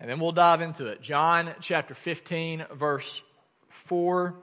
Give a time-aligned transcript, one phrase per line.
[0.00, 1.00] and then we'll dive into it.
[1.00, 3.22] John chapter 15, verse
[3.68, 4.34] 4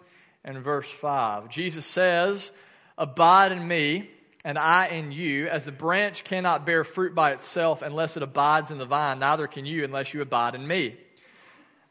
[0.43, 1.49] and verse 5.
[1.49, 2.51] Jesus says,
[2.97, 4.09] Abide in me,
[4.43, 8.71] and I in you, as the branch cannot bear fruit by itself unless it abides
[8.71, 10.97] in the vine, neither can you unless you abide in me.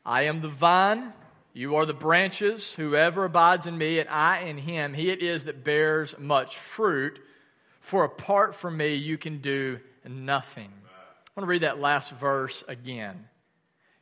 [0.05, 1.13] I am the vine,
[1.53, 2.73] you are the branches.
[2.75, 7.19] Whoever abides in me and I in him, he it is that bears much fruit.
[7.81, 10.71] For apart from me, you can do nothing.
[10.71, 13.27] I want to read that last verse again.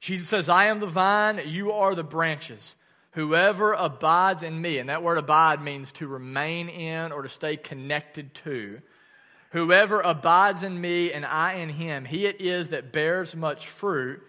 [0.01, 2.75] Jesus says, I am the vine, you are the branches.
[3.12, 7.57] Whoever abides in me, and that word abide means to remain in or to stay
[7.57, 8.80] connected to.
[9.51, 14.23] Whoever abides in me and I in him, he it is that bears much fruit.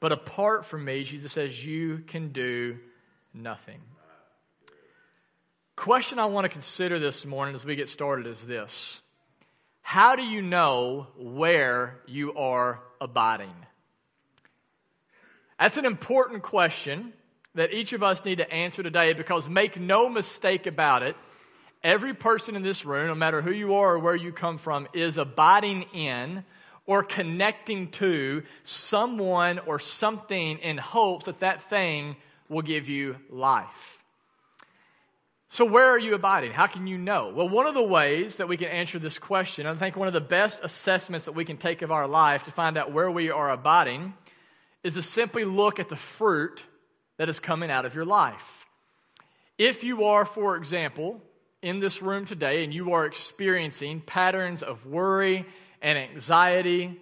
[0.00, 2.78] But apart from me, Jesus says, you can do
[3.32, 3.80] nothing.
[5.76, 9.00] Question I want to consider this morning as we get started is this
[9.80, 13.54] How do you know where you are abiding?
[15.58, 17.12] That's an important question
[17.54, 21.16] that each of us need to answer today because make no mistake about it,
[21.82, 24.86] every person in this room, no matter who you are or where you come from,
[24.92, 26.44] is abiding in
[26.86, 32.16] or connecting to someone or something in hopes that that thing
[32.48, 33.98] will give you life.
[35.50, 36.52] So, where are you abiding?
[36.52, 37.32] How can you know?
[37.34, 40.14] Well, one of the ways that we can answer this question, I think one of
[40.14, 43.30] the best assessments that we can take of our life to find out where we
[43.30, 44.12] are abiding,
[44.88, 46.64] is to simply look at the fruit
[47.18, 48.66] that is coming out of your life.
[49.58, 51.20] If you are, for example,
[51.60, 55.44] in this room today and you are experiencing patterns of worry
[55.82, 56.98] and anxiety,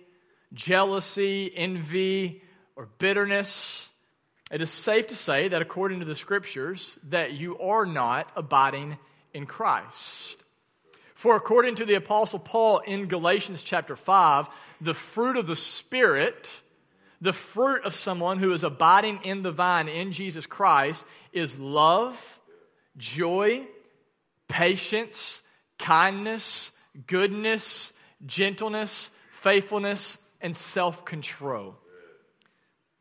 [0.52, 2.42] jealousy, envy,
[2.74, 3.88] or bitterness,
[4.50, 8.98] it is safe to say that according to the scriptures that you are not abiding
[9.32, 10.42] in Christ.
[11.14, 14.48] For according to the apostle Paul in Galatians chapter 5,
[14.80, 16.50] the fruit of the spirit,
[17.20, 22.16] the fruit of someone who is abiding in the vine in Jesus Christ is love,
[22.96, 23.66] joy,
[24.48, 25.40] patience,
[25.78, 26.70] kindness,
[27.06, 27.92] goodness,
[28.24, 31.76] gentleness, faithfulness, and self control.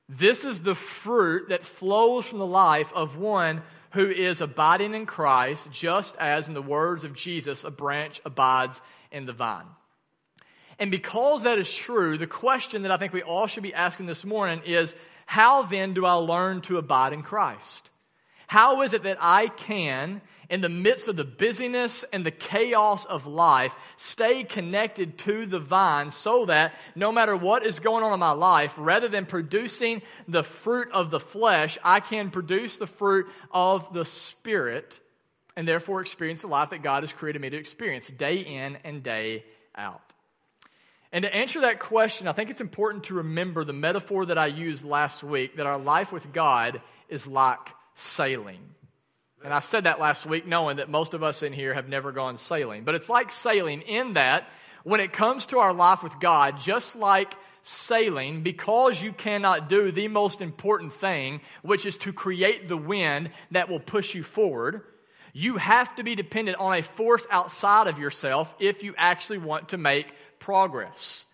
[0.07, 5.05] This is the fruit that flows from the life of one who is abiding in
[5.05, 8.81] Christ, just as, in the words of Jesus, a branch abides
[9.11, 9.65] in the vine.
[10.79, 14.07] And because that is true, the question that I think we all should be asking
[14.07, 17.89] this morning is how then do I learn to abide in Christ?
[18.47, 23.05] How is it that I can, in the midst of the busyness and the chaos
[23.05, 28.13] of life, stay connected to the vine so that no matter what is going on
[28.13, 32.87] in my life, rather than producing the fruit of the flesh, I can produce the
[32.87, 34.99] fruit of the Spirit
[35.55, 39.01] and therefore experience the life that God has created me to experience day in and
[39.01, 40.14] day out?
[41.15, 44.47] And to answer that question, I think it's important to remember the metaphor that I
[44.47, 48.59] used last week that our life with God is like sailing.
[49.41, 52.11] And I said that last week knowing that most of us in here have never
[52.11, 52.83] gone sailing.
[52.83, 54.49] But it's like sailing in that
[54.83, 59.93] when it comes to our life with God, just like sailing, because you cannot do
[59.93, 64.81] the most important thing, which is to create the wind that will push you forward,
[65.31, 69.69] you have to be dependent on a force outside of yourself if you actually want
[69.69, 70.13] to make
[70.45, 71.25] progress.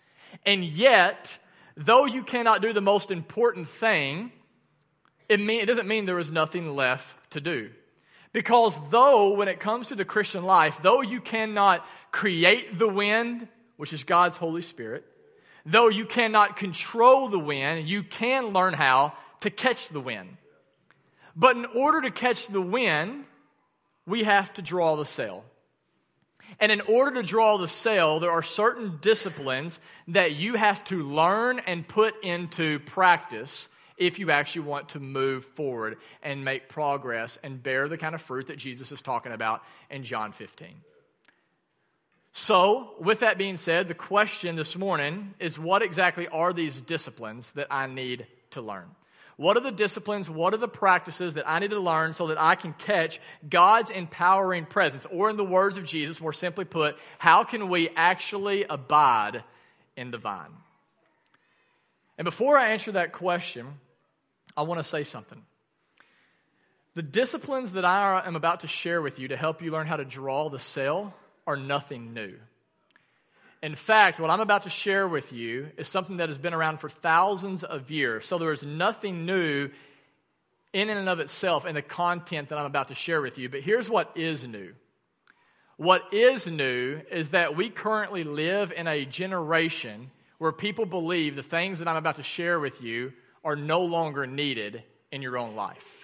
[0.45, 1.37] And yet,
[1.75, 4.31] though you cannot do the most important thing,
[5.27, 7.71] it, mean, it doesn't mean there is nothing left to do.
[8.31, 13.49] Because though, when it comes to the Christian life, though you cannot create the wind,
[13.75, 15.03] which is God's Holy Spirit,
[15.65, 20.37] though you cannot control the wind, you can learn how to catch the wind.
[21.35, 23.25] But in order to catch the wind,
[24.05, 25.43] we have to draw the sail.
[26.59, 31.03] And in order to draw the sail, there are certain disciplines that you have to
[31.03, 37.37] learn and put into practice if you actually want to move forward and make progress
[37.43, 40.69] and bear the kind of fruit that Jesus is talking about in John 15.
[42.33, 47.51] So, with that being said, the question this morning is what exactly are these disciplines
[47.51, 48.87] that I need to learn?
[49.37, 50.29] What are the disciplines?
[50.29, 53.89] What are the practices that I need to learn so that I can catch God's
[53.89, 55.05] empowering presence?
[55.11, 59.43] Or, in the words of Jesus, more simply put, how can we actually abide
[59.95, 60.51] in the vine?
[62.17, 63.67] And before I answer that question,
[64.55, 65.41] I want to say something.
[66.93, 69.95] The disciplines that I am about to share with you to help you learn how
[69.95, 71.13] to draw the cell
[71.47, 72.37] are nothing new.
[73.61, 76.79] In fact, what I'm about to share with you is something that has been around
[76.79, 78.25] for thousands of years.
[78.25, 79.69] So there is nothing new
[80.73, 83.49] in and of itself in the content that I'm about to share with you.
[83.49, 84.73] But here's what is new.
[85.77, 91.43] What is new is that we currently live in a generation where people believe the
[91.43, 93.13] things that I'm about to share with you
[93.43, 96.00] are no longer needed in your own life.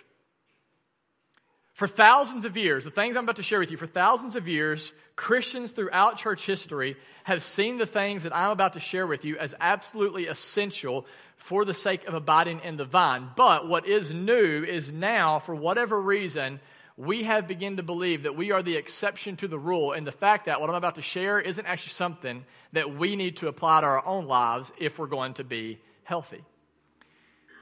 [1.78, 4.48] For thousands of years, the things I'm about to share with you, for thousands of
[4.48, 9.24] years, Christians throughout church history have seen the things that I'm about to share with
[9.26, 13.30] you as absolutely essential for the sake of abiding in the vine.
[13.38, 16.62] But what is new is now, for whatever reason,
[16.98, 20.12] we have begun to believe that we are the exception to the rule, and the
[20.12, 22.44] fact that what I'm about to share isn't actually something
[22.74, 26.44] that we need to apply to our own lives if we're going to be healthy.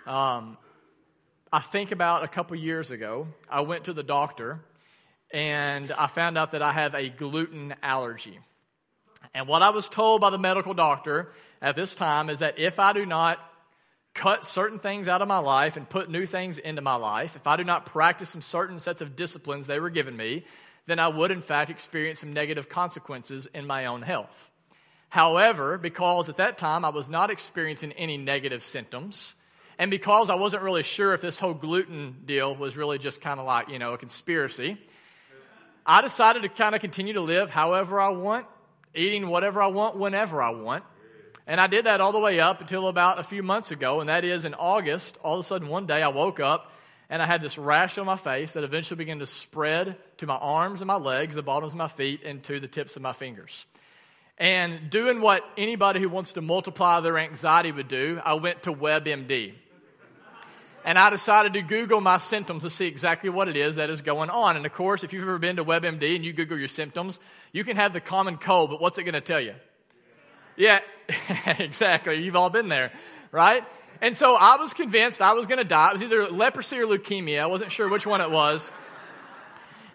[0.08, 0.58] Um,
[1.56, 4.60] I think about a couple years ago, I went to the doctor
[5.32, 8.42] and I found out that I have a gluten allergy.
[9.34, 11.32] And what I was told by the medical doctor
[11.62, 13.40] at this time is that if I do not
[14.14, 17.48] cut certain things out of my life and put new things into my life, if
[17.48, 20.44] I do not practice some certain sets of disciplines they were giving me,
[20.88, 24.52] then I would in fact experience some negative consequences in my own health.
[25.08, 29.34] However, because at that time I was not experiencing any negative symptoms,
[29.78, 33.40] and because I wasn't really sure if this whole gluten deal was really just kind
[33.40, 34.78] of like, you know, a conspiracy,
[35.86, 38.48] I decided to kind of continue to live however I want,
[38.96, 40.84] eating whatever I want, whenever I want.
[41.46, 44.10] And I did that all the way up until about a few months ago, and
[44.10, 45.18] that is in August.
[45.24, 46.72] All of a sudden, one day I woke up
[47.08, 50.38] and I had this rash on my face that eventually began to spread to my
[50.38, 53.14] arms and my legs, the bottoms of my feet, and to the tips of my
[53.14, 53.66] fingers.
[54.40, 58.74] And doing what anybody who wants to multiply their anxiety would do, I went to
[58.74, 59.54] WebMD
[60.86, 64.04] and I decided to Google my symptoms to see exactly what it is that is
[64.04, 64.56] going on.
[64.56, 67.20] And of course, if you've ever been to WebMD and you Google your symptoms,
[67.52, 69.56] you can have the common cold, but what's it going to tell you?
[70.56, 70.80] Yeah,
[71.60, 72.24] exactly.
[72.24, 72.94] You've all been there,
[73.32, 73.64] right?
[74.00, 75.90] And so I was convinced I was going to die.
[75.90, 77.42] It was either leprosy or leukemia.
[77.42, 78.70] I wasn't sure which one it was.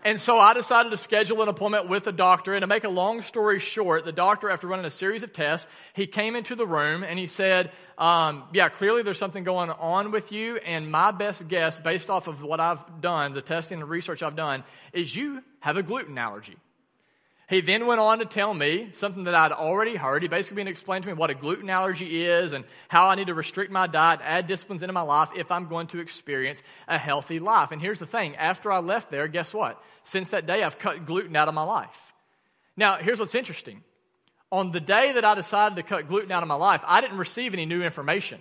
[0.04, 2.54] And so I decided to schedule an appointment with a doctor.
[2.54, 5.68] And to make a long story short, the doctor, after running a series of tests,
[5.94, 10.10] he came into the room and he said, um, Yeah, clearly there's something going on
[10.10, 10.56] with you.
[10.56, 14.36] And my best guess, based off of what I've done, the testing and research I've
[14.36, 16.56] done, is you have a gluten allergy.
[17.50, 20.22] He then went on to tell me something that I'd already heard.
[20.22, 23.16] He basically began to explain to me what a gluten allergy is and how I
[23.16, 26.62] need to restrict my diet, add disciplines into my life if I'm going to experience
[26.86, 27.72] a healthy life.
[27.72, 29.82] And here's the thing after I left there, guess what?
[30.04, 31.98] Since that day, I've cut gluten out of my life.
[32.76, 33.82] Now, here's what's interesting.
[34.52, 37.18] On the day that I decided to cut gluten out of my life, I didn't
[37.18, 38.40] receive any new information.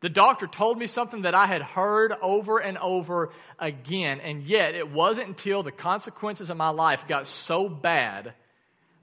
[0.00, 4.74] The doctor told me something that I had heard over and over again, and yet
[4.74, 8.32] it wasn't until the consequences of my life got so bad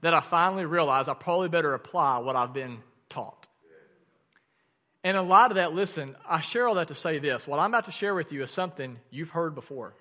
[0.00, 2.78] that I finally realized I probably better apply what I've been
[3.10, 3.46] taught.
[5.04, 7.46] And a lot of that, listen, I share all that to say this.
[7.46, 9.94] What I'm about to share with you is something you've heard before.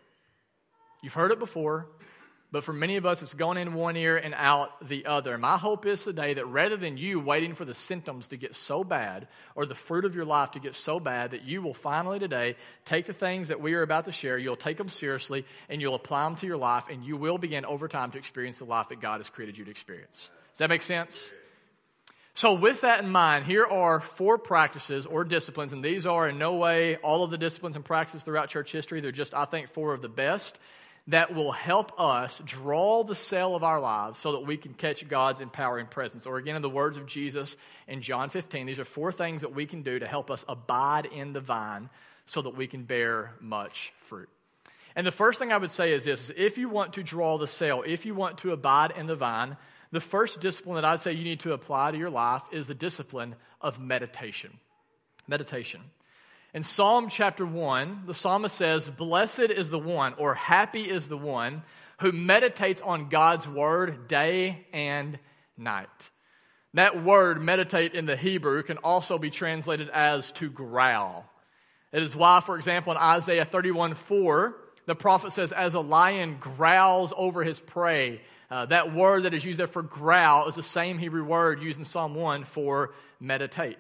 [1.04, 1.88] You've heard it before.
[2.56, 5.38] But for many of us, it's going in one ear and out the other.
[5.38, 8.82] My hope is today that rather than you waiting for the symptoms to get so
[8.86, 12.18] bad or the fruit of your life to get so bad, that you will finally
[12.18, 12.56] today
[12.86, 15.96] take the things that we are about to share, you'll take them seriously, and you'll
[15.96, 18.88] apply them to your life, and you will begin over time to experience the life
[18.88, 20.30] that God has created you to experience.
[20.54, 21.22] Does that make sense?
[22.36, 26.38] So, with that in mind, here are four practices or disciplines, and these are in
[26.38, 29.02] no way all of the disciplines and practices throughout church history.
[29.02, 30.58] They're just, I think, four of the best
[31.08, 35.08] that will help us draw the cell of our lives so that we can catch
[35.08, 36.26] God's empowering presence.
[36.26, 37.56] Or again, in the words of Jesus
[37.88, 41.06] in John 15, these are four things that we can do to help us abide
[41.06, 41.90] in the vine
[42.26, 44.30] so that we can bear much fruit.
[44.96, 47.38] And the first thing I would say is this is if you want to draw
[47.38, 49.58] the cell, if you want to abide in the vine,
[49.92, 52.74] the first discipline that I'd say you need to apply to your life is the
[52.74, 54.52] discipline of meditation.
[55.28, 55.82] Meditation.
[56.56, 61.18] In Psalm chapter 1, the psalmist says, Blessed is the one, or happy is the
[61.18, 61.64] one,
[62.00, 65.20] who meditates on God's word day and
[65.58, 65.90] night.
[66.74, 71.30] That word, meditate in the Hebrew, can also be translated as to growl.
[71.92, 76.38] It is why, for example, in Isaiah 31 4, the prophet says, As a lion
[76.40, 78.22] growls over his prey.
[78.50, 81.80] Uh, that word that is used there for growl is the same Hebrew word used
[81.80, 83.78] in Psalm 1 for meditate.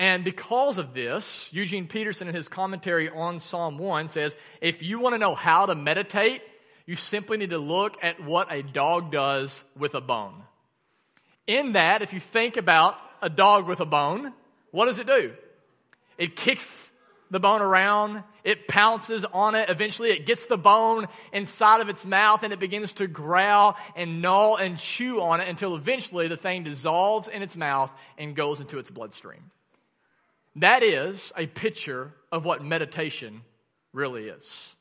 [0.00, 4.98] And because of this, Eugene Peterson, in his commentary on Psalm 1, says if you
[4.98, 6.40] want to know how to meditate,
[6.86, 10.42] you simply need to look at what a dog does with a bone.
[11.46, 14.32] In that, if you think about a dog with a bone,
[14.70, 15.34] what does it do?
[16.16, 16.92] It kicks
[17.30, 19.68] the bone around, it pounces on it.
[19.68, 24.22] Eventually, it gets the bone inside of its mouth and it begins to growl and
[24.22, 28.60] gnaw and chew on it until eventually the thing dissolves in its mouth and goes
[28.60, 29.42] into its bloodstream.
[30.56, 33.42] That is a picture of what meditation
[33.92, 34.74] really is.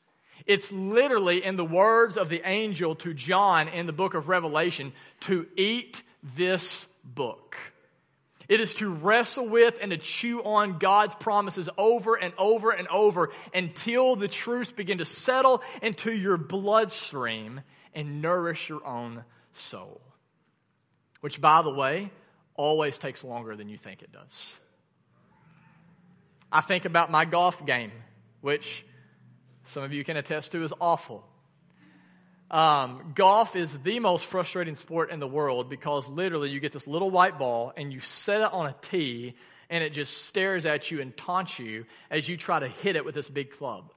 [0.45, 4.93] It's literally, in the words of the angel to John in the book of Revelation,
[5.21, 6.01] to eat
[6.35, 7.57] this book.
[8.47, 12.87] It is to wrestle with and to chew on God's promises over and over and
[12.87, 17.61] over until the truths begin to settle into your bloodstream
[17.93, 19.23] and nourish your own
[19.53, 20.01] soul.
[21.21, 22.11] Which, by the way,
[22.55, 24.53] always takes longer than you think it does.
[26.51, 27.91] I think about my golf game,
[28.41, 28.85] which
[29.65, 31.23] some of you can attest to is awful.
[32.49, 36.87] Um, golf is the most frustrating sport in the world because literally you get this
[36.87, 39.35] little white ball and you set it on a tee
[39.69, 43.05] and it just stares at you and taunts you as you try to hit it
[43.05, 43.93] with this big club.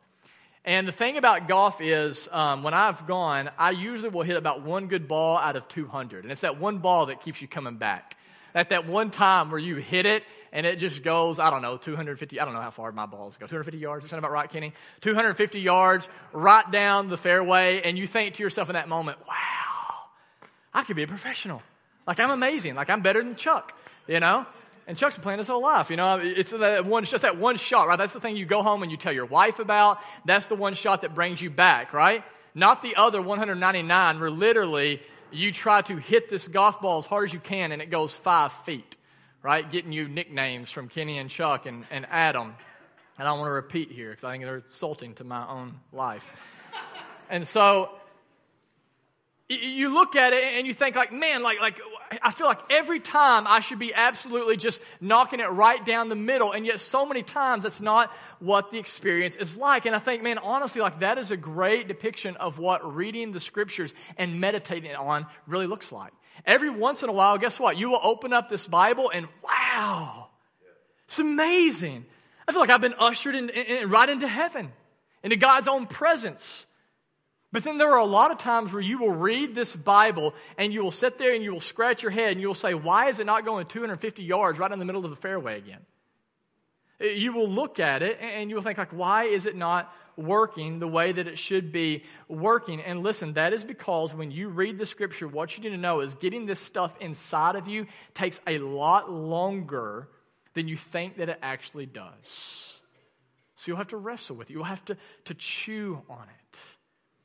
[0.64, 4.62] And the thing about golf is, um, when I've gone, I usually will hit about
[4.62, 6.24] one good ball out of 200.
[6.24, 8.16] And it's that one ball that keeps you coming back
[8.54, 11.76] at that one time where you hit it and it just goes, I don't know,
[11.76, 14.50] 250, I don't know how far my balls go, 250 yards, is that about right,
[14.50, 14.74] Kenny?
[15.00, 20.04] 250 yards right down the fairway, and you think to yourself in that moment, wow,
[20.74, 21.62] I could be a professional.
[22.06, 22.74] Like, I'm amazing.
[22.74, 24.44] Like, I'm better than Chuck, you know?
[24.86, 26.18] And Chuck's been playing his whole life, you know.
[26.18, 27.96] It's that one, just that one shot, right?
[27.96, 30.00] That's the thing you go home and you tell your wife about.
[30.26, 32.24] That's the one shot that brings you back, right?
[32.54, 35.00] Not the other 199 where literally
[35.32, 38.14] you try to hit this golf ball as hard as you can and it goes
[38.14, 38.96] five feet,
[39.42, 39.70] right?
[39.70, 42.54] Getting you nicknames from Kenny and Chuck and, and Adam.
[43.18, 46.32] And I want to repeat here because I think they're insulting to my own life.
[47.30, 47.90] and so
[49.48, 51.80] you look at it and you think like, man, like, like
[52.22, 56.14] I feel like every time I should be absolutely just knocking it right down the
[56.14, 56.52] middle.
[56.52, 59.86] And yet so many times that's not what the experience is like.
[59.86, 63.40] And I think, man, honestly, like that is a great depiction of what reading the
[63.40, 66.12] scriptures and meditating on really looks like.
[66.44, 67.76] Every once in a while, guess what?
[67.76, 70.28] You will open up this Bible and wow,
[71.06, 72.06] it's amazing.
[72.48, 74.72] I feel like I've been ushered in, in, in right into heaven,
[75.22, 76.66] into God's own presence.
[77.52, 80.72] But then there are a lot of times where you will read this Bible and
[80.72, 83.08] you will sit there and you will scratch your head and you will say, Why
[83.08, 85.80] is it not going 250 yards right in the middle of the fairway again?
[87.00, 89.92] Uh, you will look at it and you will think, like, why is it not
[90.16, 92.80] working the way that it should be working?
[92.80, 96.00] And listen, that is because when you read the scripture, what you need to know
[96.00, 100.08] is getting this stuff inside of you takes a lot longer
[100.54, 102.80] than you think that it actually does.
[103.56, 104.54] So you'll have to wrestle with it.
[104.54, 106.41] You'll have to, to chew on it.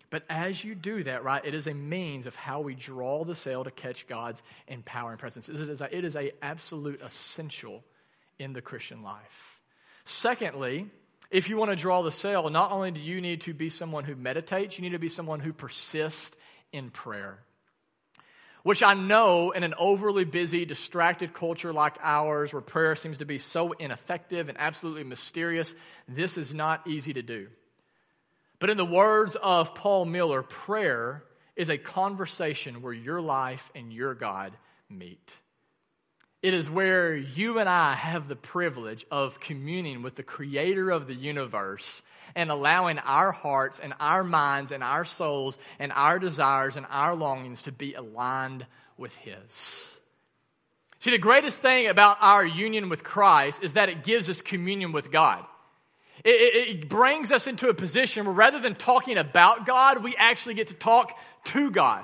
[0.09, 3.35] But as you do that, right, it is a means of how we draw the
[3.35, 5.49] sail to catch God's in power and presence.
[5.49, 7.83] It is, a, it is a absolute essential
[8.39, 9.59] in the Christian life.
[10.05, 10.87] Secondly,
[11.29, 14.05] if you want to draw the sail, not only do you need to be someone
[14.05, 16.35] who meditates, you need to be someone who persists
[16.71, 17.39] in prayer.
[18.63, 23.25] Which I know in an overly busy, distracted culture like ours, where prayer seems to
[23.25, 25.73] be so ineffective and absolutely mysterious,
[26.07, 27.47] this is not easy to do.
[28.59, 31.23] But in the words of Paul Miller, prayer
[31.55, 34.53] is a conversation where your life and your God
[34.89, 35.33] meet.
[36.43, 41.07] It is where you and I have the privilege of communing with the creator of
[41.07, 42.01] the universe
[42.35, 47.15] and allowing our hearts and our minds and our souls and our desires and our
[47.15, 48.65] longings to be aligned
[48.97, 49.99] with His.
[50.99, 54.91] See, the greatest thing about our union with Christ is that it gives us communion
[54.91, 55.43] with God.
[56.23, 60.55] It, it, brings us into a position where rather than talking about God, we actually
[60.55, 62.03] get to talk to God.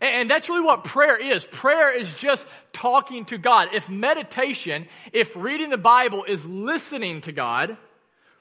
[0.00, 1.44] And, and that's really what prayer is.
[1.44, 3.68] Prayer is just talking to God.
[3.72, 7.76] If meditation, if reading the Bible is listening to God,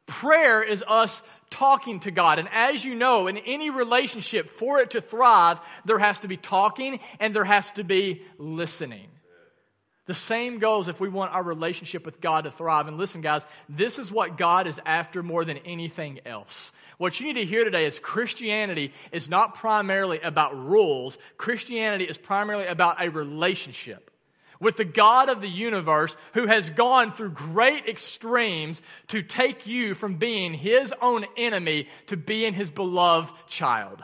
[0.06, 2.40] prayer is us talking to God.
[2.40, 6.38] And as you know, in any relationship, for it to thrive, there has to be
[6.38, 9.08] talking and there has to be listening.
[10.10, 12.88] The same goes if we want our relationship with God to thrive.
[12.88, 16.72] And listen, guys, this is what God is after more than anything else.
[16.98, 22.18] What you need to hear today is Christianity is not primarily about rules, Christianity is
[22.18, 24.10] primarily about a relationship
[24.60, 29.94] with the God of the universe who has gone through great extremes to take you
[29.94, 34.02] from being his own enemy to being his beloved child.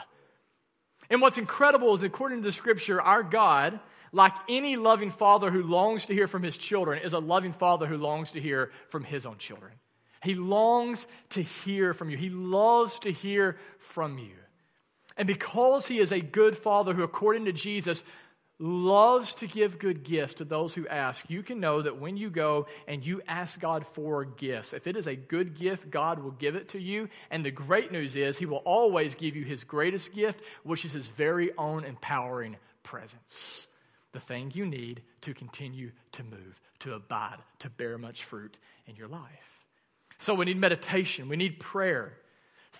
[1.09, 3.79] And what's incredible is, according to the scripture, our God
[4.15, 7.85] like any loving father who longs to hear from his children, is a loving father
[7.85, 9.73] who longs to hear from his own children.
[10.23, 14.31] He longs to hear from you, he loves to hear from you.
[15.17, 18.03] And because he is a good father who, according to Jesus,
[18.59, 22.29] loves to give good gifts to those who ask, you can know that when you
[22.29, 26.31] go and you ask God for gifts, if it is a good gift, God will
[26.31, 27.09] give it to you.
[27.29, 30.93] And the great news is, He will always give you His greatest gift, which is
[30.93, 33.67] His very own empowering presence.
[34.13, 38.57] The thing you need to continue to move, to abide, to bear much fruit
[38.87, 39.21] in your life.
[40.19, 42.13] So we need meditation, we need prayer.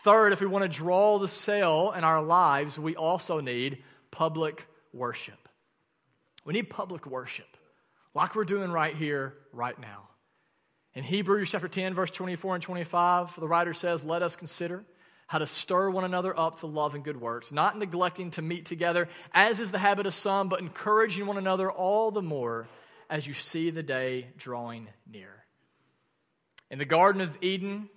[0.03, 4.65] Third, if we want to draw the sail in our lives, we also need public
[4.93, 5.44] worship.
[6.45, 7.47] We need public worship,
[8.13, 10.07] like we're doing right here, right now.
[10.93, 14.85] In Hebrews chapter 10, verse 24 and 25, the writer says, Let us consider
[15.27, 18.65] how to stir one another up to love and good works, not neglecting to meet
[18.67, 22.67] together, as is the habit of some, but encouraging one another all the more
[23.09, 25.31] as you see the day drawing near.
[26.69, 27.89] In the Garden of Eden,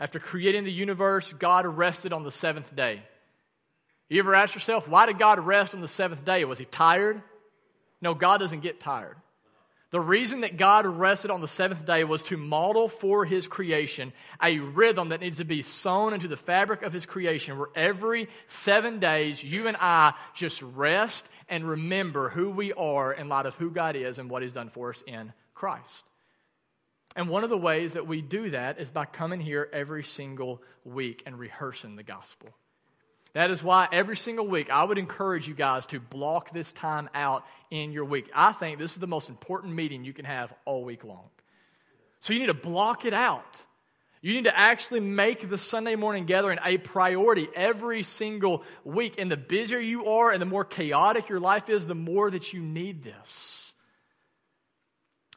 [0.00, 3.02] after creating the universe, God rested on the seventh day.
[4.08, 6.44] You ever ask yourself, why did God rest on the seventh day?
[6.44, 7.22] Was he tired?
[8.02, 9.16] No, God doesn't get tired.
[9.92, 14.14] The reason that God rested on the seventh day was to model for his creation
[14.42, 18.28] a rhythm that needs to be sewn into the fabric of his creation, where every
[18.46, 23.54] seven days you and I just rest and remember who we are in light of
[23.56, 26.04] who God is and what he's done for us in Christ.
[27.14, 30.62] And one of the ways that we do that is by coming here every single
[30.86, 32.48] week and rehearsing the gospel.
[33.34, 37.08] That is why every single week I would encourage you guys to block this time
[37.14, 38.30] out in your week.
[38.34, 41.24] I think this is the most important meeting you can have all week long.
[42.20, 43.62] So you need to block it out.
[44.20, 49.16] You need to actually make the Sunday morning gathering a priority every single week.
[49.18, 52.52] And the busier you are and the more chaotic your life is, the more that
[52.52, 53.71] you need this.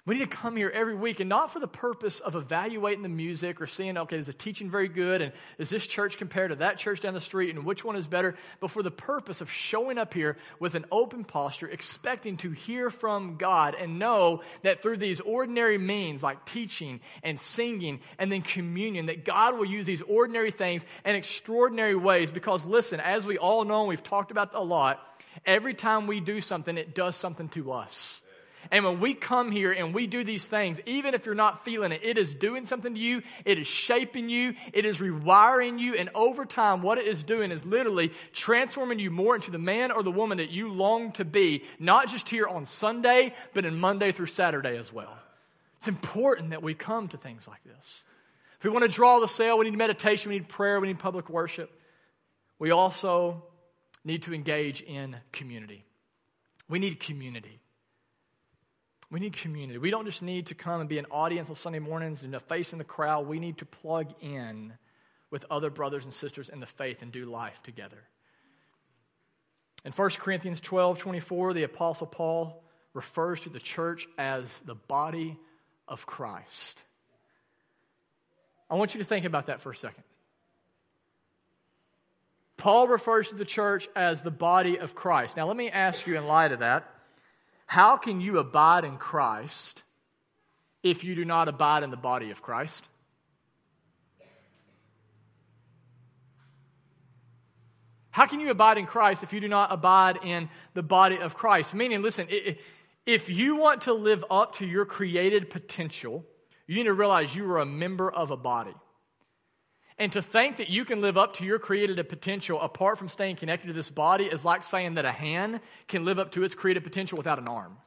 [0.07, 3.09] We need to come here every week and not for the purpose of evaluating the
[3.09, 5.19] music or seeing, okay, is the teaching very good?
[5.23, 7.55] And is this church compared to that church down the street?
[7.55, 8.35] And which one is better?
[8.59, 12.91] But for the purpose of showing up here with an open posture, expecting to hear
[12.91, 18.43] from God and know that through these ordinary means like teaching and singing and then
[18.43, 22.29] communion, that God will use these ordinary things in extraordinary ways.
[22.29, 24.99] Because listen, as we all know, and we've talked about a lot,
[25.47, 28.21] every time we do something, it does something to us.
[28.71, 31.91] And when we come here and we do these things, even if you're not feeling
[31.91, 33.21] it, it is doing something to you.
[33.45, 34.55] It is shaping you.
[34.73, 35.95] It is rewiring you.
[35.95, 39.91] And over time, what it is doing is literally transforming you more into the man
[39.91, 43.79] or the woman that you long to be, not just here on Sunday, but in
[43.79, 45.17] Monday through Saturday as well.
[45.77, 48.03] It's important that we come to things like this.
[48.57, 50.99] If we want to draw the sail, we need meditation, we need prayer, we need
[50.99, 51.71] public worship.
[52.57, 53.43] We also
[54.03, 55.83] need to engage in community.
[56.69, 57.59] We need community.
[59.15, 59.79] We need community.
[59.79, 62.39] We don't just need to come and be an audience on Sunday mornings and a
[62.41, 63.27] face in the crowd.
[63.27, 64.73] We need to plug in
[65.31, 68.03] with other brothers and sisters in the faith and do life together.
[69.85, 72.61] In 1 Corinthians 12 24, the Apostle Paul
[72.93, 75.39] refers to the church as the body
[75.87, 76.83] of Christ.
[78.69, 80.03] I want you to think about that for a second.
[82.57, 85.37] Paul refers to the church as the body of Christ.
[85.37, 86.91] Now, let me ask you, in light of that,
[87.65, 89.81] how can you abide in Christ
[90.83, 92.83] if you do not abide in the body of Christ?
[98.11, 101.35] How can you abide in Christ if you do not abide in the body of
[101.35, 101.73] Christ?
[101.73, 102.29] Meaning, listen,
[103.05, 106.23] if you want to live up to your created potential,
[106.65, 108.73] you need to realize you are a member of a body.
[109.97, 113.37] And to think that you can live up to your created potential apart from staying
[113.37, 116.53] connected to this body is like saying that a hand can live up to its
[116.53, 117.77] created potential without an arm.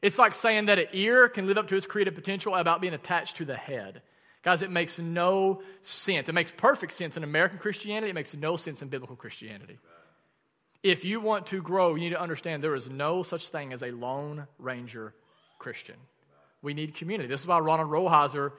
[0.00, 2.94] It's like saying that an ear can live up to its created potential without being
[2.94, 4.00] attached to the head.
[4.42, 6.30] Guys, it makes no sense.
[6.30, 8.08] It makes perfect sense in American Christianity.
[8.08, 9.78] It makes no sense in biblical Christianity.
[10.82, 13.82] If you want to grow, you need to understand there is no such thing as
[13.82, 15.12] a lone ranger
[15.58, 15.96] Christian.
[16.62, 17.28] We need community.
[17.28, 18.52] This is why Ronald Rolheiser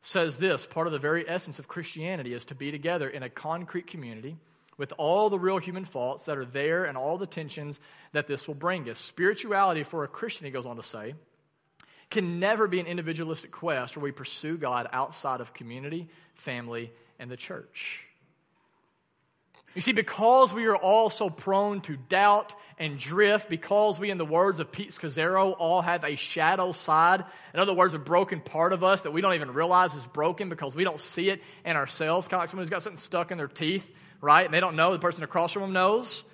[0.00, 3.28] says this part of the very essence of Christianity is to be together in a
[3.28, 4.36] concrete community
[4.76, 7.80] with all the real human faults that are there and all the tensions
[8.12, 8.98] that this will bring us.
[8.98, 11.14] Spirituality for a Christian, he goes on to say,
[12.10, 17.30] can never be an individualistic quest where we pursue God outside of community, family, and
[17.30, 18.07] the church.
[19.78, 24.18] You see, because we are all so prone to doubt and drift, because we, in
[24.18, 28.40] the words of Pete Scazzero, all have a shadow side, in other words, a broken
[28.40, 31.42] part of us that we don't even realize is broken because we don't see it
[31.64, 33.88] in ourselves, kind of like someone who's got something stuck in their teeth,
[34.20, 34.44] right?
[34.44, 36.24] And they don't know, the person across from them knows.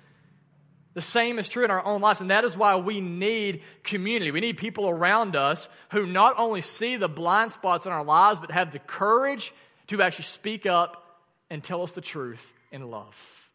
[0.95, 4.31] The same is true in our own lives, and that is why we need community.
[4.31, 8.39] We need people around us who not only see the blind spots in our lives,
[8.39, 9.53] but have the courage
[9.89, 13.49] to actually speak up and tell us the truth in love.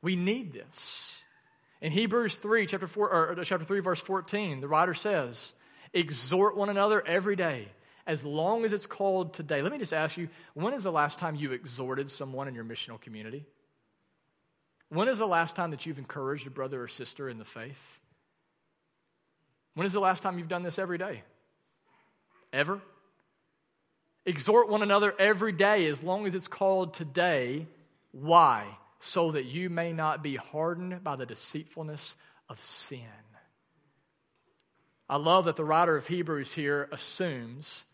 [0.00, 1.14] We need this.
[1.80, 5.52] In Hebrews 3, chapter, 4, or chapter 3, verse 14, the writer says,
[5.92, 7.68] Exhort one another every day,
[8.06, 9.62] as long as it's called today.
[9.62, 12.64] Let me just ask you, when is the last time you exhorted someone in your
[12.64, 13.44] missional community?
[14.88, 18.00] When is the last time that you've encouraged a brother or sister in the faith?
[19.74, 21.22] When is the last time you've done this every day?
[22.52, 22.80] Ever?
[24.24, 27.66] Exhort one another every day as long as it's called today.
[28.12, 28.78] Why?
[29.00, 32.14] So that you may not be hardened by the deceitfulness
[32.48, 33.00] of sin.
[35.08, 37.84] I love that the writer of Hebrews here assumes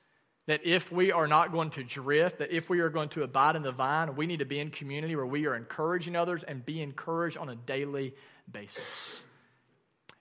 [0.47, 3.57] that if we are not going to drift, that if we are going to abide
[3.57, 6.65] in the vine, we need to be in community where we are encouraging others and
[6.65, 8.15] be encouraged on a daily
[8.51, 9.23] basis.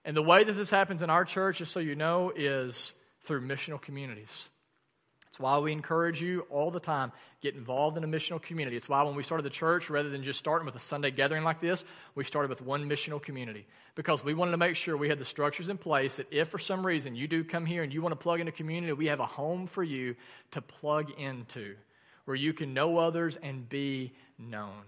[0.04, 3.42] And the way that this happens in our church, just so you know, is through
[3.42, 4.50] missional communities.
[5.30, 7.12] It's why we encourage you all the time
[7.42, 8.78] get involved in a missional community.
[8.78, 11.44] It's why when we started the church, rather than just starting with a Sunday gathering
[11.44, 11.84] like this,
[12.16, 15.26] we started with one missional community because we wanted to make sure we had the
[15.26, 18.14] structures in place that if for some reason you do come here and you want
[18.14, 20.16] to plug into community, we have a home for you
[20.52, 21.76] to plug into
[22.26, 24.84] where you can know others and be known.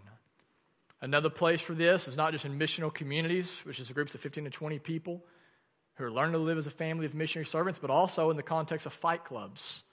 [1.02, 4.44] Another place for this is not just in missional communities, which is groups of 15
[4.44, 5.24] to 20 people
[5.96, 8.44] who are learning to live as a family of missionary servants, but also in the
[8.44, 9.84] context of fight clubs,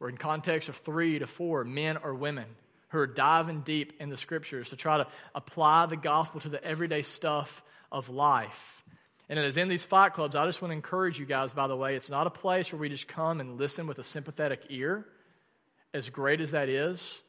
[0.00, 2.46] or in context of three to four men or women
[2.88, 6.62] who are diving deep in the scriptures to try to apply the gospel to the
[6.64, 8.84] everyday stuff of life.
[9.28, 11.68] And it is in these fight clubs, I just want to encourage you guys, by
[11.68, 14.62] the way, it's not a place where we just come and listen with a sympathetic
[14.70, 15.06] ear,
[15.94, 17.20] as great as that is,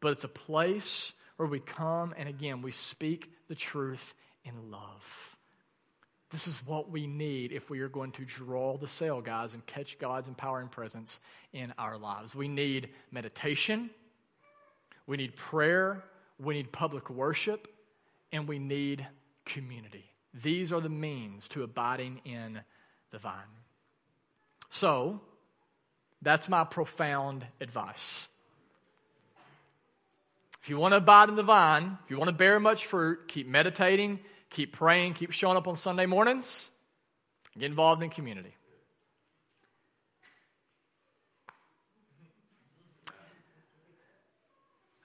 [0.00, 5.33] but it's a place where we come and again, we speak the truth in love.
[6.34, 9.64] This is what we need if we are going to draw the sail, guys, and
[9.66, 11.20] catch God's empowering presence
[11.52, 12.34] in our lives.
[12.34, 13.88] We need meditation,
[15.06, 16.02] we need prayer,
[16.40, 17.68] we need public worship,
[18.32, 19.06] and we need
[19.44, 20.06] community.
[20.42, 22.58] These are the means to abiding in
[23.12, 23.36] the vine.
[24.70, 25.20] So,
[26.20, 28.26] that's my profound advice.
[30.64, 33.28] If you want to abide in the vine, if you want to bear much fruit,
[33.28, 34.18] keep meditating,
[34.50, 36.68] keep praying, keep showing up on Sunday mornings,
[37.58, 38.54] get involved in community.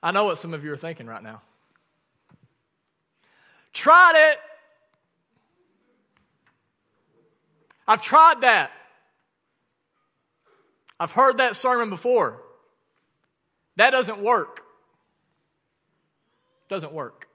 [0.02, 1.41] I know what some of you are thinking right now.
[3.73, 4.39] Tried it.
[7.88, 8.71] I've tried that.
[10.99, 12.41] I've heard that sermon before.
[13.78, 14.62] That doesn't work.
[16.67, 17.29] Doesn't work.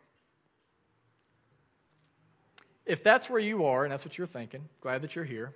[2.86, 5.54] If that's where you are and that's what you're thinking, glad that you're here.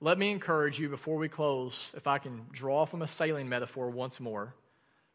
[0.00, 3.90] Let me encourage you before we close, if I can draw from a sailing metaphor
[3.90, 4.54] once more,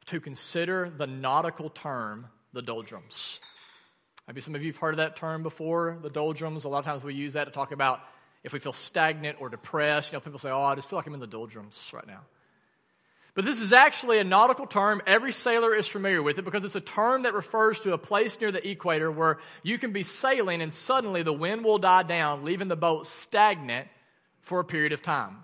[0.08, 3.40] to consider the nautical term, the doldrums.
[4.28, 6.64] Maybe some of you have heard of that term before, the doldrums.
[6.64, 8.00] A lot of times we use that to talk about
[8.44, 10.12] if we feel stagnant or depressed.
[10.12, 12.22] You know, people say, oh, I just feel like I'm in the doldrums right now.
[13.36, 15.02] But this is actually a nautical term.
[15.06, 18.40] Every sailor is familiar with it because it's a term that refers to a place
[18.40, 22.46] near the equator where you can be sailing and suddenly the wind will die down,
[22.46, 23.90] leaving the boat stagnant
[24.40, 25.44] for a period of time.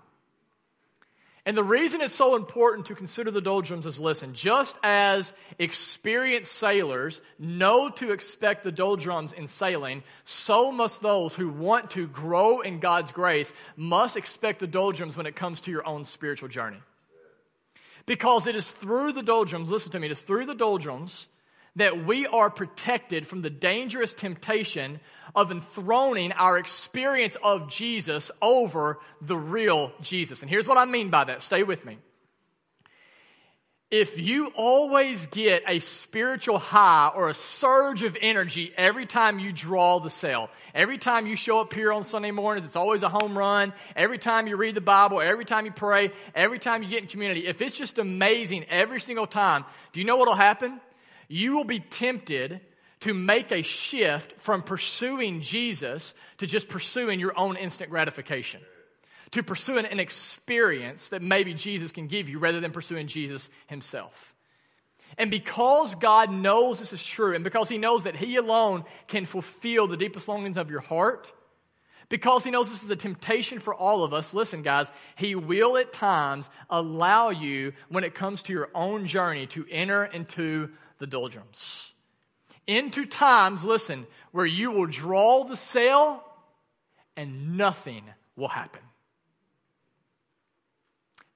[1.44, 6.52] And the reason it's so important to consider the doldrums is listen, just as experienced
[6.52, 12.60] sailors know to expect the doldrums in sailing, so must those who want to grow
[12.60, 16.80] in God's grace must expect the doldrums when it comes to your own spiritual journey.
[18.06, 21.26] Because it is through the doldrums, listen to me, it is through the doldrums
[21.76, 25.00] that we are protected from the dangerous temptation
[25.34, 30.42] of enthroning our experience of Jesus over the real Jesus.
[30.42, 31.42] And here's what I mean by that.
[31.42, 31.98] Stay with me
[33.92, 39.52] if you always get a spiritual high or a surge of energy every time you
[39.52, 43.10] draw the sail, every time you show up here on Sunday mornings, it's always a
[43.10, 43.74] home run.
[43.94, 47.08] Every time you read the Bible, every time you pray, every time you get in
[47.08, 50.80] community, if it's just amazing every single time, do you know what will happen?
[51.28, 52.62] You will be tempted
[53.00, 58.62] to make a shift from pursuing Jesus to just pursuing your own instant gratification
[59.32, 64.32] to pursue an experience that maybe Jesus can give you rather than pursuing Jesus himself.
[65.18, 69.26] And because God knows this is true, and because He knows that He alone can
[69.26, 71.30] fulfill the deepest longings of your heart,
[72.08, 75.76] because He knows this is a temptation for all of us, listen, guys, He will
[75.76, 81.06] at times allow you, when it comes to your own journey, to enter into the
[81.06, 81.92] doldrums.
[82.66, 86.22] Into times, listen, where you will draw the sail
[87.16, 88.04] and nothing
[88.36, 88.80] will happen.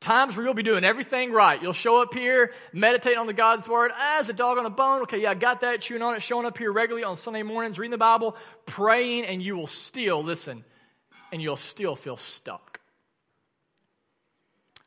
[0.00, 1.60] Times where you'll be doing everything right.
[1.60, 3.90] You'll show up here, meditate on the God's Word.
[3.94, 5.02] Ah, as a dog on a bone.
[5.02, 5.80] Okay, yeah, I got that.
[5.80, 9.42] Chewing on it, showing up here regularly on Sunday mornings, reading the Bible, praying, and
[9.42, 10.64] you will still, listen,
[11.32, 12.80] and you'll still feel stuck.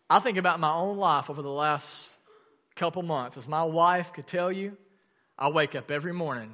[0.10, 2.16] I think about my own life over the last
[2.76, 3.36] couple months.
[3.36, 4.78] As my wife could tell you,
[5.38, 6.54] I wake up every morning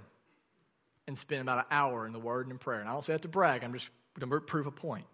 [1.08, 2.80] and spend about an hour in the Word and in prayer.
[2.80, 3.90] And I don't say that to brag, I'm just
[4.20, 5.06] going to prove a point.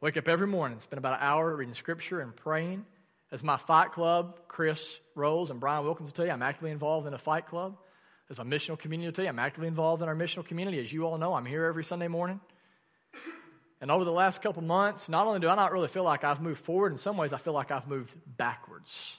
[0.00, 2.84] Wake up every morning, spend about an hour reading Scripture and praying.
[3.32, 7.08] As my fight club, Chris Rose and Brian Wilkins will tell you, I'm actively involved
[7.08, 7.76] in a fight club.
[8.30, 10.78] As my missional community will tell you, I'm actively involved in our missional community.
[10.78, 12.40] As you all know, I'm here every Sunday morning.
[13.80, 16.40] And over the last couple months, not only do I not really feel like I've
[16.40, 19.18] moved forward, in some ways I feel like I've moved backwards.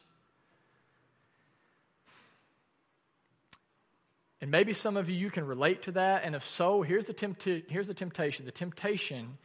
[4.39, 6.23] And maybe some of you, you can relate to that.
[6.23, 8.45] And if so, here's the, here's the temptation.
[8.45, 9.37] The temptation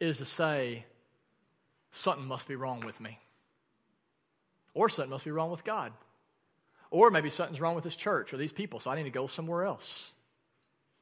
[0.00, 0.84] is to say,
[1.92, 3.18] something must be wrong with me.
[4.74, 5.92] Or something must be wrong with God.
[6.90, 9.26] Or maybe something's wrong with this church or these people, so I need to go
[9.26, 10.10] somewhere else.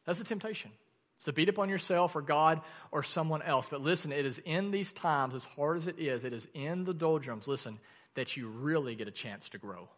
[0.04, 0.70] That's the temptation.
[1.16, 2.61] It's to beat up on yourself or God
[2.92, 3.68] or someone else.
[3.68, 6.84] But listen, it is in these times, as hard as it is, it is in
[6.84, 7.78] the doldrums, listen,
[8.14, 9.88] that you really get a chance to grow.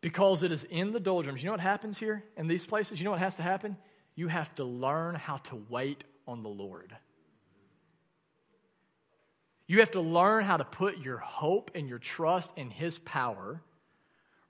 [0.00, 1.42] Because it is in the doldrums.
[1.42, 3.00] You know what happens here in these places?
[3.00, 3.76] You know what has to happen?
[4.14, 6.96] You have to learn how to wait on the Lord.
[9.66, 13.60] You have to learn how to put your hope and your trust in His power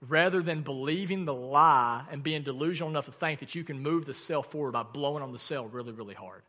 [0.02, 4.04] rather than believing the lie and being delusional enough to think that you can move
[4.04, 6.42] the cell forward by blowing on the cell really, really hard.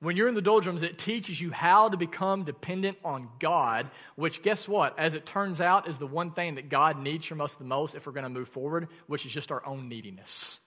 [0.00, 4.42] When you're in the doldrums, it teaches you how to become dependent on God, which,
[4.42, 4.98] guess what?
[4.98, 7.94] As it turns out, is the one thing that God needs from us the most
[7.94, 10.58] if we're going to move forward, which is just our own neediness.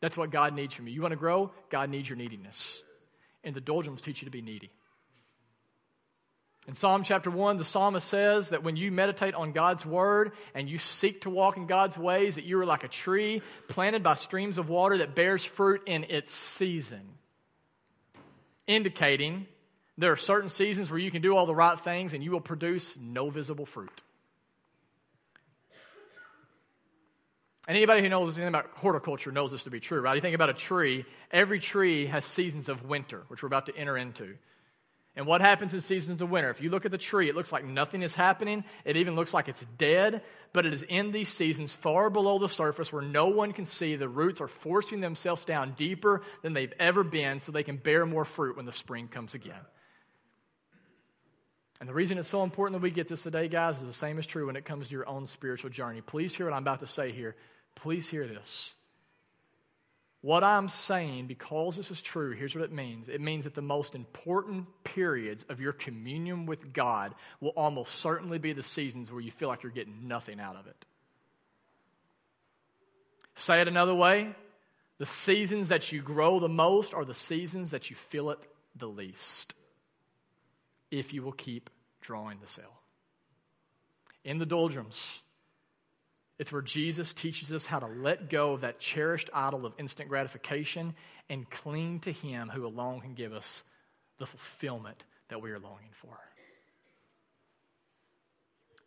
[0.00, 0.94] That's what God needs from you.
[0.94, 1.52] You want to grow?
[1.68, 2.82] God needs your neediness.
[3.44, 4.70] And the doldrums teach you to be needy.
[6.68, 10.68] In Psalm chapter 1, the psalmist says that when you meditate on God's word and
[10.68, 14.14] you seek to walk in God's ways, that you are like a tree planted by
[14.14, 17.00] streams of water that bears fruit in its season
[18.70, 19.46] indicating
[19.98, 22.40] there are certain seasons where you can do all the right things and you will
[22.40, 24.00] produce no visible fruit.
[27.70, 30.16] And anybody who knows anything about horticulture knows this to be true, right?
[30.16, 33.76] You think about a tree, every tree has seasons of winter, which we're about to
[33.76, 34.34] enter into.
[35.14, 36.50] And what happens in seasons of winter?
[36.50, 38.64] If you look at the tree, it looks like nothing is happening.
[38.84, 42.48] It even looks like it's dead, but it is in these seasons far below the
[42.48, 43.94] surface where no one can see.
[43.94, 48.04] The roots are forcing themselves down deeper than they've ever been so they can bear
[48.04, 49.62] more fruit when the spring comes again.
[51.78, 54.18] And the reason it's so important that we get this today, guys, is the same
[54.18, 56.00] is true when it comes to your own spiritual journey.
[56.00, 57.36] Please hear what I'm about to say here.
[57.74, 58.74] Please hear this.
[60.22, 63.62] What I'm saying, because this is true, here's what it means it means that the
[63.62, 69.22] most important periods of your communion with God will almost certainly be the seasons where
[69.22, 70.84] you feel like you're getting nothing out of it.
[73.34, 74.34] Say it another way
[74.98, 78.38] the seasons that you grow the most are the seasons that you feel it
[78.76, 79.54] the least,
[80.90, 81.70] if you will keep
[82.02, 82.82] drawing the cell.
[84.24, 85.20] In the doldrums,
[86.40, 90.08] it's where Jesus teaches us how to let go of that cherished idol of instant
[90.08, 90.94] gratification
[91.28, 93.62] and cling to Him who alone can give us
[94.18, 96.18] the fulfillment that we are longing for.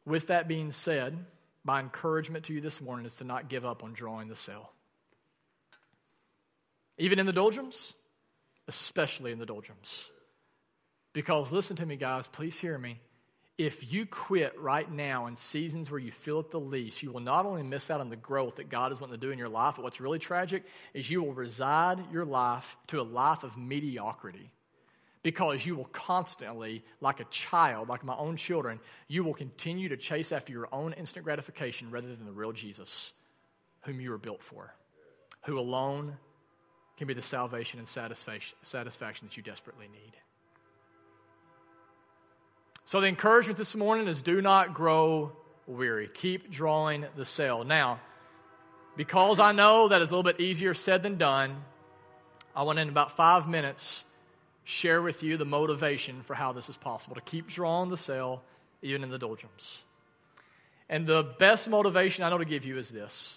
[0.04, 1.16] With that being said,
[1.64, 4.74] my encouragement to you this morning is to not give up on drawing the cell.
[6.98, 7.94] Even in the doldrums,
[8.68, 10.10] especially in the doldrums.
[11.14, 13.00] Because listen to me, guys, please hear me
[13.58, 17.20] if you quit right now in seasons where you feel it the least, you will
[17.20, 19.50] not only miss out on the growth that God is wanting to do in your
[19.50, 20.64] life, but what's really tragic
[20.94, 24.52] is you will reside your life to a life of mediocrity.
[25.22, 29.98] Because you will constantly, like a child, like my own children, you will continue to
[29.98, 33.14] chase after your own instant gratification rather than the real Jesus,
[33.84, 34.74] whom you were built for,
[35.46, 36.18] who alone
[36.98, 40.14] can be the salvation and satisfaction, satisfaction that you desperately need.
[42.86, 45.32] So the encouragement this morning is do not grow
[45.68, 46.10] weary.
[46.14, 47.64] Keep drawing the cell.
[47.64, 48.00] Now,
[48.98, 51.56] because I know that is a little bit easier said than done,
[52.56, 54.04] I want in about five minutes
[54.66, 58.44] share with you the motivation for how this is possible to keep drawing the cell
[58.82, 59.82] even in the doldrums.
[60.90, 63.34] And the best motivation I know to give you is this.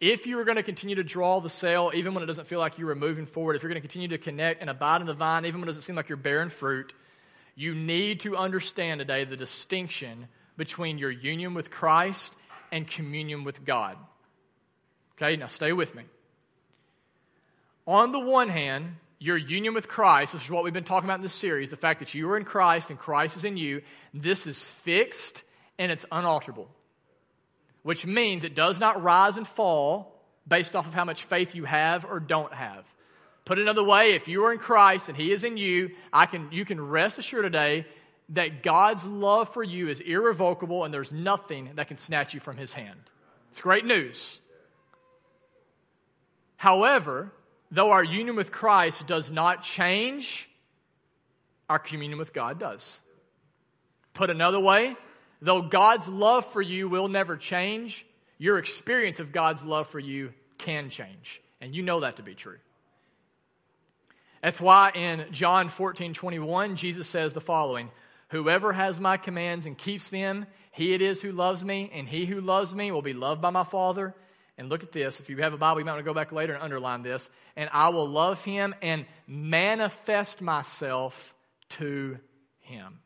[0.00, 2.58] If you are going to continue to draw the cell, even when it doesn't feel
[2.58, 5.06] like you are moving forward, if you're going to continue to connect and abide in
[5.06, 6.92] the vine, even when it doesn't seem like you're bearing fruit,
[7.54, 12.32] you need to understand today the distinction between your union with Christ
[12.72, 13.96] and communion with God.
[15.16, 16.04] Okay, now stay with me.
[17.86, 21.18] On the one hand, your union with Christ, this is what we've been talking about
[21.18, 23.82] in this series, the fact that you are in Christ and Christ is in you,
[24.14, 25.42] this is fixed
[25.78, 26.68] and it's unalterable.
[27.82, 30.14] Which means it does not rise and fall
[30.46, 32.84] based off of how much faith you have or don't have.
[33.44, 36.48] Put another way, if you are in Christ and He is in you, I can,
[36.52, 37.86] you can rest assured today
[38.30, 42.56] that God's love for you is irrevocable and there's nothing that can snatch you from
[42.56, 43.00] His hand.
[43.50, 44.38] It's great news.
[46.56, 47.32] However,
[47.70, 50.48] though our union with Christ does not change,
[51.68, 52.98] our communion with God does.
[54.12, 54.96] Put another way,
[55.40, 58.04] though God's love for you will never change,
[58.38, 61.40] your experience of God's love for you can change.
[61.60, 62.58] And you know that to be true.
[64.42, 67.90] That's why in John 14 21, Jesus says the following
[68.28, 72.26] Whoever has my commands and keeps them, he it is who loves me, and he
[72.26, 74.14] who loves me will be loved by my Father.
[74.56, 75.20] And look at this.
[75.20, 77.30] If you have a Bible, you might want to go back later and underline this.
[77.56, 81.34] And I will love him and manifest myself
[81.70, 82.18] to
[82.60, 82.98] him.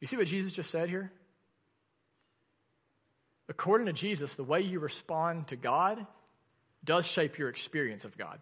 [0.00, 1.12] You see what Jesus just said here?
[3.48, 6.06] According to Jesus, the way you respond to God
[6.82, 8.38] does shape your experience of God.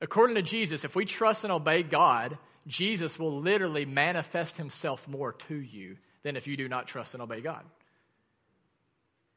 [0.00, 5.32] According to Jesus, if we trust and obey God, Jesus will literally manifest himself more
[5.32, 7.64] to you than if you do not trust and obey God.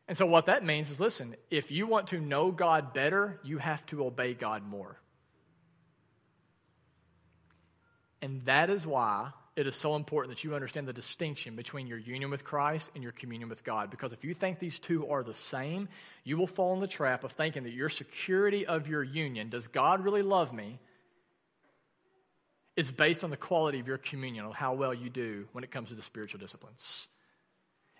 [0.07, 3.59] And so, what that means is listen, if you want to know God better, you
[3.59, 4.99] have to obey God more.
[8.21, 11.97] And that is why it is so important that you understand the distinction between your
[11.97, 13.91] union with Christ and your communion with God.
[13.91, 15.89] Because if you think these two are the same,
[16.23, 19.67] you will fall in the trap of thinking that your security of your union, does
[19.67, 20.79] God really love me,
[22.77, 25.71] is based on the quality of your communion, on how well you do when it
[25.71, 27.09] comes to the spiritual disciplines.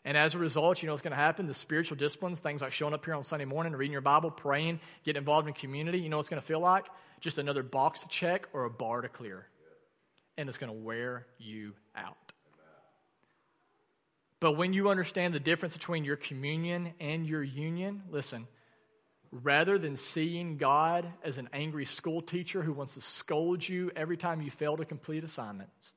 [0.06, 1.46] And as a result, you know what's going to happen?
[1.46, 4.80] The spiritual disciplines, things like showing up here on Sunday morning, reading your Bible, praying,
[5.04, 6.86] getting involved in community, you know what's going to feel like?
[7.20, 9.46] Just another box to check or a bar to clear
[10.40, 12.16] and it's going to wear you out.
[14.40, 18.48] But when you understand the difference between your communion and your union, listen,
[19.34, 24.16] rather than seeing God as an angry school teacher who wants to scold you every
[24.16, 25.92] time you fail to complete assignments,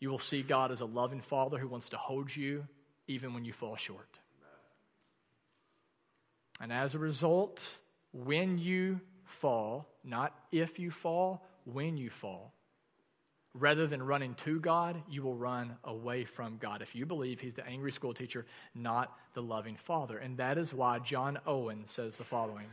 [0.00, 2.66] you will see God as a loving father who wants to hold you
[3.08, 4.08] even when you fall short.
[6.62, 7.62] And as a result,
[8.14, 12.54] when you fall, not if you fall, when you fall,
[13.54, 17.54] Rather than running to God, you will run away from God if you believe He's
[17.54, 20.16] the angry school teacher, not the loving Father.
[20.16, 22.66] And that is why John Owen says the following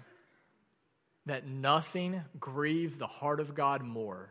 [1.26, 4.30] that nothing grieves the heart of God more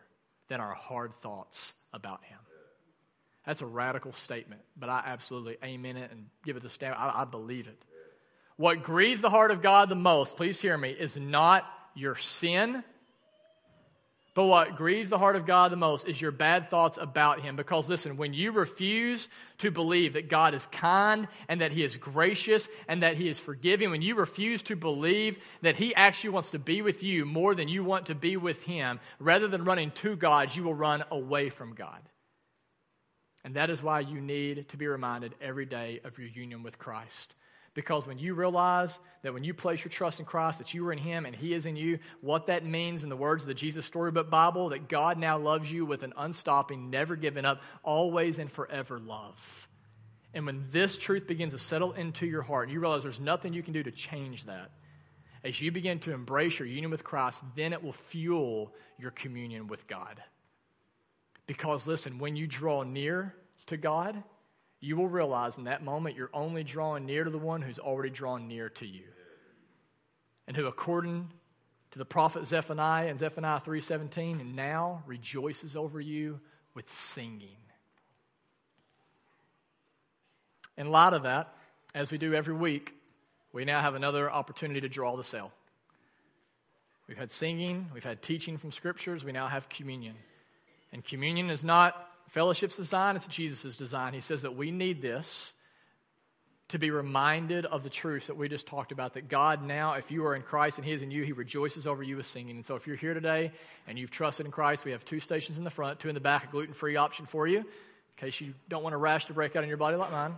[0.49, 2.39] than our hard thoughts about Him.
[3.45, 6.99] That's a radical statement, but I absolutely amen it and give it the stamp.
[6.99, 7.83] I, I believe it.
[8.57, 12.83] What grieves the heart of God the most, please hear me, is not your sin
[14.39, 17.57] but what grieves the heart of God the most is your bad thoughts about Him.
[17.57, 21.97] Because listen, when you refuse to believe that God is kind and that He is
[21.97, 26.51] gracious and that He is forgiving, when you refuse to believe that He actually wants
[26.51, 29.91] to be with you more than you want to be with Him, rather than running
[30.03, 31.99] to God, you will run away from God.
[33.43, 36.79] And that is why you need to be reminded every day of your union with
[36.79, 37.35] Christ.
[37.79, 40.93] Because when you realize that when you place your trust in Christ, that you are
[40.93, 43.55] in Him and He is in you, what that means in the words of the
[43.55, 48.41] Jesus Storybook Bible, that God now loves you with an unstopping, never giving up, always
[48.41, 49.69] and forever love.
[50.35, 53.53] And when this truth begins to settle into your heart, and you realize there's nothing
[53.53, 54.73] you can do to change that,
[55.45, 59.69] as you begin to embrace your union with Christ, then it will fuel your communion
[59.69, 60.21] with God.
[61.47, 63.37] Because listen, when you draw near
[63.67, 64.21] to God,
[64.81, 68.11] you will realize in that moment you're only drawing near to the one who's already
[68.11, 69.05] drawn near to you.
[70.47, 71.31] And who, according
[71.91, 76.41] to the prophet Zephaniah and Zephaniah 3:17, now rejoices over you
[76.75, 77.57] with singing.
[80.77, 81.53] In light of that,
[81.95, 82.95] as we do every week,
[83.53, 85.53] we now have another opportunity to draw the cell.
[87.09, 90.15] We've had singing, we've had teaching from scriptures, we now have communion.
[90.93, 94.15] And communion is not fellowship's design, it's Jesus' design.
[94.15, 95.53] He says that we need this
[96.69, 100.11] to be reminded of the truths that we just talked about that God now, if
[100.11, 102.57] you are in Christ and He is in you, He rejoices over you with singing.
[102.57, 103.53] And so if you're here today
[103.87, 106.21] and you've trusted in Christ, we have two stations in the front, two in the
[106.21, 107.65] back, a gluten free option for you in
[108.17, 110.35] case you don't want a rash to break out in your body like mine.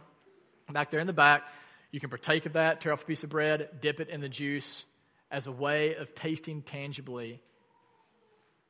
[0.72, 1.43] Back there in the back,
[1.91, 4.28] you can partake of that, tear off a piece of bread, dip it in the
[4.28, 4.84] juice
[5.32, 7.41] as a way of tasting tangibly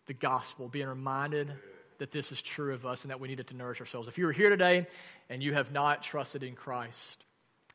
[0.07, 1.53] the gospel, being reminded
[2.01, 4.09] that this is true of us and that we needed to nourish ourselves.
[4.09, 4.87] If you are here today
[5.29, 7.25] and you have not trusted in Christ,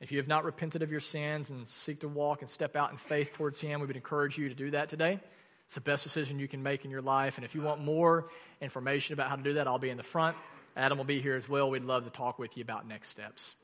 [0.01, 2.91] if you have not repented of your sins and seek to walk and step out
[2.91, 5.19] in faith towards Him, we would encourage you to do that today.
[5.67, 7.38] It's the best decision you can make in your life.
[7.38, 8.28] And if you want more
[8.61, 10.36] information about how to do that, I'll be in the front.
[10.76, 11.69] Adam will be here as well.
[11.69, 13.55] We'd love to talk with you about next steps.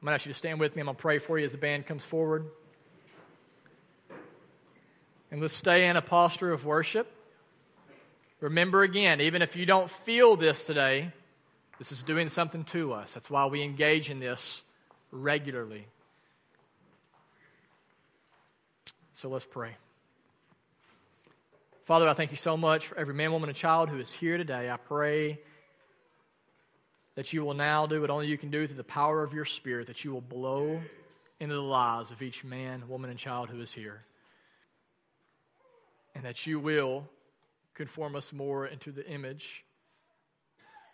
[0.00, 0.80] I'm going to ask you to stand with me.
[0.80, 2.46] I'm going to pray for you as the band comes forward.
[5.32, 7.12] And let's stay in a posture of worship.
[8.42, 11.12] Remember again, even if you don't feel this today,
[11.78, 13.14] this is doing something to us.
[13.14, 14.62] That's why we engage in this
[15.12, 15.86] regularly.
[19.12, 19.76] So let's pray.
[21.84, 24.36] Father, I thank you so much for every man, woman, and child who is here
[24.38, 24.68] today.
[24.68, 25.38] I pray
[27.14, 29.44] that you will now do what only you can do through the power of your
[29.44, 30.80] Spirit, that you will blow
[31.38, 34.02] into the lives of each man, woman, and child who is here.
[36.16, 37.04] And that you will
[37.74, 39.64] conform us more into the image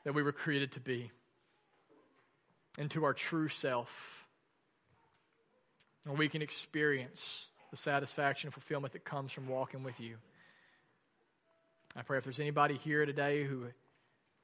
[0.05, 1.11] that we were created to be,
[2.79, 3.91] into our true self.
[6.07, 10.17] And we can experience the satisfaction and fulfillment that comes from walking with you.
[11.97, 13.65] I pray if there's anybody here today who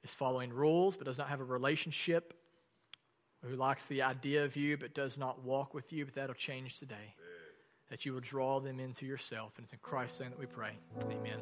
[0.02, 2.34] is following rules but does not have a relationship,
[3.42, 6.78] who likes the idea of you but does not walk with you, but that'll change
[6.78, 7.14] today.
[7.90, 9.52] That you will draw them into yourself.
[9.56, 10.72] And it's in Christ's name that we pray.
[11.02, 11.40] Amen.